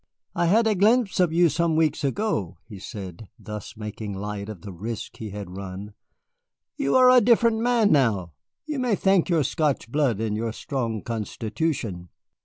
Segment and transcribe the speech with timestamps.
[0.33, 4.61] "I had a glimpse of you some weeks ago," he said, thus making light of
[4.61, 5.93] the risk he had run.
[6.75, 8.33] "You are a different man now.
[8.65, 12.09] You may thank your Scotch blood and your strong constitution."